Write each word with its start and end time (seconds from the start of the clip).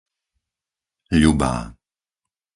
Ľubá 1.21 1.57